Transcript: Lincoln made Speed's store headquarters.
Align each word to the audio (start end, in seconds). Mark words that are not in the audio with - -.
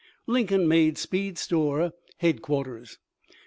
Lincoln 0.25 0.67
made 0.67 0.97
Speed's 0.97 1.41
store 1.41 1.91
headquarters. 2.17 2.97